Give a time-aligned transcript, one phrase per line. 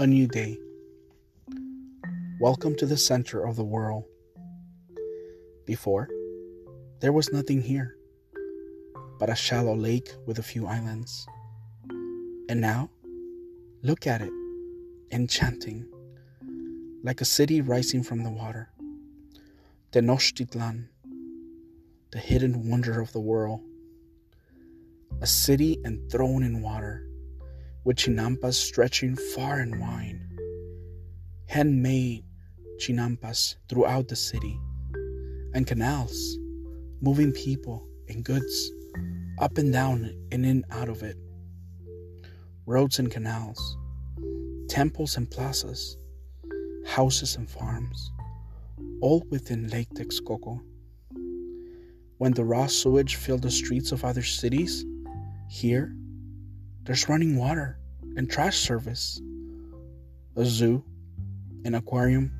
[0.00, 0.58] A new day.
[2.40, 4.04] Welcome to the center of the world.
[5.66, 6.08] Before,
[7.00, 7.98] there was nothing here
[9.18, 11.26] but a shallow lake with a few islands.
[12.48, 12.88] And now,
[13.82, 14.32] look at it,
[15.12, 15.86] enchanting,
[17.04, 18.70] like a city rising from the water.
[19.92, 20.86] Tenochtitlan,
[22.10, 23.60] the hidden wonder of the world.
[25.20, 27.09] A city enthroned in water
[27.84, 30.20] with chinampas stretching far and wide.
[31.46, 32.24] Handmade
[32.78, 34.58] chinampas throughout the city,
[35.54, 36.38] and canals
[37.02, 38.70] moving people and goods
[39.40, 41.16] up and down and in and out of it.
[42.66, 43.76] Roads and canals,
[44.68, 45.96] temples and plazas,
[46.86, 48.12] houses and farms,
[49.00, 50.60] all within Lake Texcoco.
[52.18, 54.84] When the raw sewage filled the streets of other cities,
[55.48, 55.96] here
[56.84, 57.79] there's running water
[58.20, 59.22] and trash service,
[60.36, 60.84] a zoo,
[61.64, 62.30] an aquarium,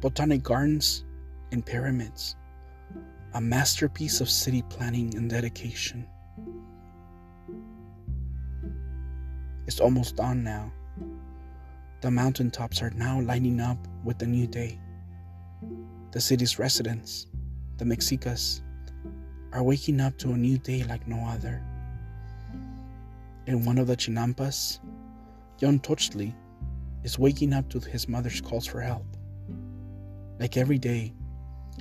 [0.00, 1.04] botanic gardens,
[1.50, 2.36] and pyramids.
[3.34, 6.06] A masterpiece of city planning and dedication.
[9.66, 10.72] It's almost dawn now.
[12.00, 14.78] The mountaintops are now lining up with the new day.
[16.12, 17.26] The city's residents,
[17.76, 18.62] the Mexicas,
[19.52, 21.60] are waking up to a new day like no other
[23.46, 24.78] in one of the chinampas,
[25.62, 26.34] young Tochtli
[27.04, 29.06] is waking up to his mother's calls for help.
[30.40, 31.14] Like every day,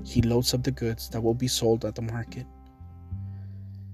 [0.06, 2.46] he loads up the goods that will be sold at the market.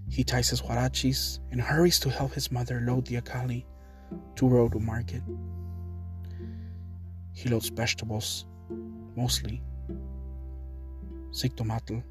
[0.10, 3.64] He ties his huarachis and hurries to help his mother load the acali
[4.36, 5.22] to road to market.
[7.32, 8.46] He loads vegetables,
[9.16, 9.64] mostly.
[11.32, 12.04] Siktomatl,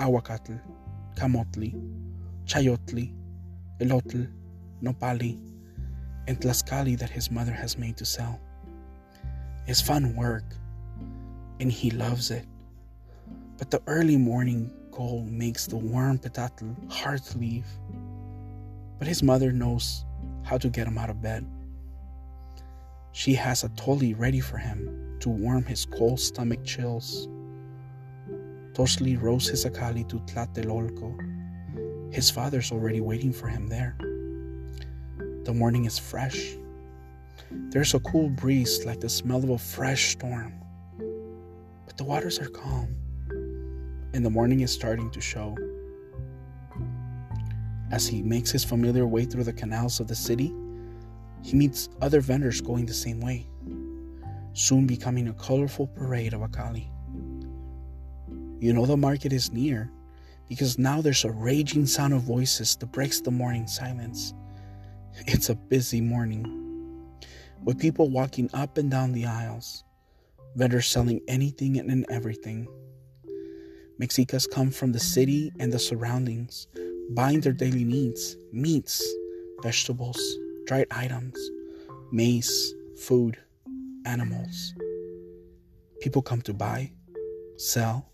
[0.00, 0.60] aguacatl,
[1.14, 1.80] camotli,
[2.44, 3.14] chayotli,
[3.80, 4.28] elotl,
[4.82, 5.53] nopali,
[6.26, 8.40] and tlaxcali that his mother has made to sell.
[9.66, 10.44] It's fun work,
[11.60, 12.46] and he loves it.
[13.56, 17.66] But the early morning cold makes the warm petatl hard to leave.
[18.98, 20.04] But his mother knows
[20.42, 21.46] how to get him out of bed.
[23.12, 27.28] She has a toli ready for him to warm his cold stomach chills.
[28.72, 32.12] Tochtli rows his akali to Tlatelolco.
[32.12, 33.96] His father's already waiting for him there.
[35.44, 36.56] The morning is fresh.
[37.50, 40.54] There's a cool breeze like the smell of a fresh storm.
[41.84, 42.96] But the waters are calm,
[44.14, 45.54] and the morning is starting to show.
[47.92, 50.50] As he makes his familiar way through the canals of the city,
[51.42, 53.46] he meets other vendors going the same way,
[54.54, 56.90] soon becoming a colorful parade of Akali.
[58.60, 59.90] You know the market is near
[60.48, 64.32] because now there's a raging sound of voices that breaks the morning silence
[65.26, 66.64] it's a busy morning
[67.64, 69.84] with people walking up and down the aisles,
[70.56, 72.68] vendors selling anything and everything.
[73.98, 76.66] Mexicas come from the city and the surroundings,
[77.10, 79.04] buying their daily needs meats,
[79.62, 80.20] vegetables,
[80.66, 81.38] dried items,
[82.12, 83.38] maize, food,
[84.04, 84.74] animals.
[86.00, 86.90] People come to buy,
[87.56, 88.10] sell,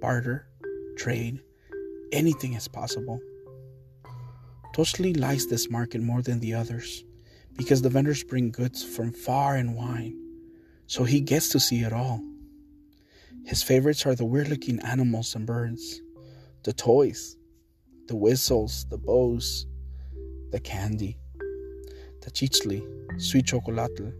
[0.00, 0.46] barter,
[0.96, 1.40] trade,
[2.10, 3.20] anything is possible.
[4.72, 7.04] Tochtli likes this market more than the others
[7.58, 10.14] because the vendors bring goods from far and wide,
[10.86, 12.22] so he gets to see it all.
[13.44, 16.00] His favorites are the weird looking animals and birds,
[16.62, 17.36] the toys,
[18.06, 19.66] the whistles, the bows,
[20.52, 21.18] the candy,
[22.22, 22.82] the chichli,
[23.20, 24.14] sweet chocolate,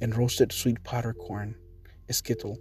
[0.00, 1.54] and roasted sweet powder corn,
[2.08, 2.56] esquitl.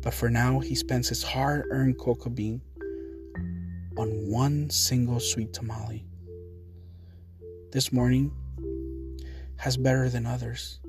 [0.00, 2.62] But for now, he spends his hard earned cocoa bean
[3.96, 6.04] on one single sweet tamale.
[7.72, 8.30] This morning
[9.56, 10.80] has better than others.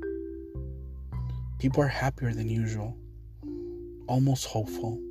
[1.60, 2.98] People are happier than usual,
[4.08, 5.02] almost hopeful.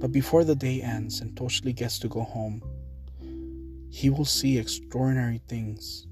[0.00, 2.62] But before the day ends and Tochtli gets to go home,
[3.90, 6.08] he will see extraordinary things,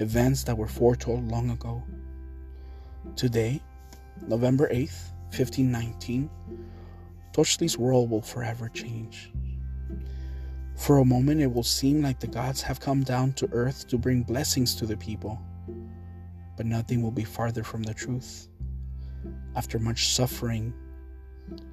[0.00, 1.82] events that were foretold long ago.
[3.16, 3.60] Today,
[4.28, 6.30] November 8th, 1519,
[7.34, 9.32] Tochtli's world will forever change.
[10.76, 13.98] For a moment, it will seem like the gods have come down to earth to
[13.98, 15.42] bring blessings to the people,
[16.56, 18.46] but nothing will be farther from the truth.
[19.56, 20.72] After much suffering,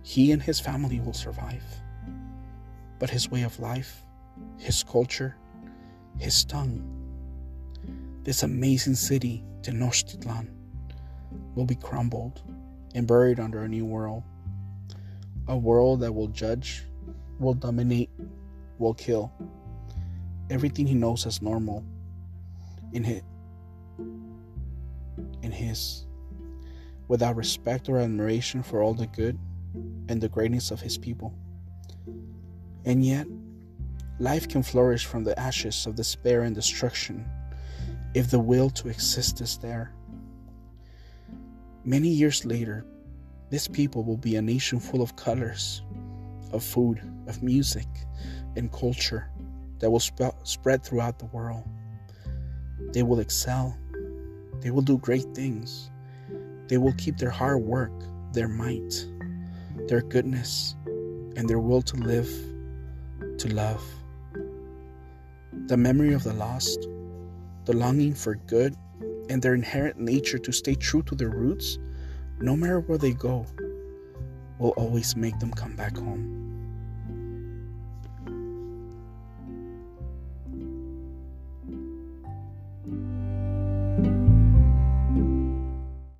[0.01, 1.63] he and his family will survive.
[2.97, 4.03] But his way of life,
[4.57, 5.35] his culture,
[6.17, 6.81] his tongue,
[8.23, 10.47] this amazing city, Tenochtitlan,
[11.53, 12.41] will be crumbled
[12.95, 14.23] and buried under a new world
[15.47, 16.83] a world that will judge,
[17.39, 18.09] will dominate,
[18.77, 19.31] will kill.
[20.49, 21.83] Everything he knows as normal
[22.93, 23.21] in his,
[25.41, 26.05] in his
[27.07, 29.37] without respect or admiration for all the good
[30.07, 31.33] and the greatness of his people.
[32.85, 33.27] And yet,
[34.19, 37.25] life can flourish from the ashes of despair and destruction
[38.13, 39.93] if the will to exist is there.
[41.83, 42.85] Many years later,
[43.51, 45.81] this people will be a nation full of colors,
[46.53, 47.87] of food, of music,
[48.55, 49.29] and culture
[49.79, 51.67] that will sp- spread throughout the world.
[52.93, 53.77] They will excel.
[54.61, 55.91] They will do great things.
[56.69, 57.91] They will keep their hard work,
[58.31, 59.05] their might,
[59.89, 60.75] their goodness,
[61.35, 62.29] and their will to live,
[63.37, 63.83] to love.
[65.67, 66.87] The memory of the lost,
[67.65, 68.77] the longing for good,
[69.29, 71.77] and their inherent nature to stay true to their roots,
[72.41, 73.45] no matter where they go,
[74.57, 76.50] will always make them come back home.